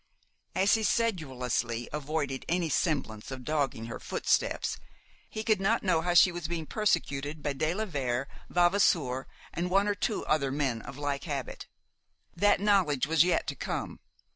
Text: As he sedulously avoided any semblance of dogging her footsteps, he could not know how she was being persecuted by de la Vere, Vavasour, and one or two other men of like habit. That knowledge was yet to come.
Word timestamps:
As 0.55 0.73
he 0.73 0.81
sedulously 0.81 1.87
avoided 1.93 2.43
any 2.49 2.69
semblance 2.69 3.29
of 3.29 3.43
dogging 3.43 3.85
her 3.85 3.99
footsteps, 3.99 4.79
he 5.29 5.43
could 5.43 5.61
not 5.61 5.83
know 5.83 6.01
how 6.01 6.15
she 6.15 6.31
was 6.31 6.47
being 6.47 6.65
persecuted 6.65 7.43
by 7.43 7.53
de 7.53 7.71
la 7.75 7.85
Vere, 7.85 8.27
Vavasour, 8.49 9.27
and 9.53 9.69
one 9.69 9.87
or 9.87 9.93
two 9.93 10.25
other 10.25 10.49
men 10.49 10.81
of 10.81 10.97
like 10.97 11.25
habit. 11.25 11.67
That 12.35 12.59
knowledge 12.59 13.05
was 13.05 13.23
yet 13.23 13.45
to 13.45 13.55
come. 13.55 13.99